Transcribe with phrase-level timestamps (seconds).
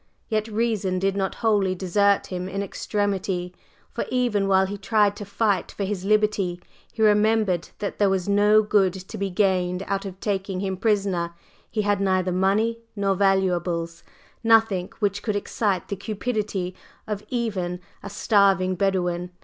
[0.29, 3.53] Yet reason did not wholly desert him in extremity,
[3.91, 6.59] for even while he tried to fight for his liberty
[6.91, 11.35] he remembered that there was no good to be gained out of taking him prisoner;
[11.69, 14.01] he had neither money nor valuables
[14.43, 16.73] nothing which could excite the cupidity
[17.05, 19.29] of even a starving Bedouin.